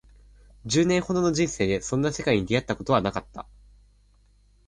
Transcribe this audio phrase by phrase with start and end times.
[0.65, 3.45] 十年ほどの人生でそんな世界に出会ったことはなかった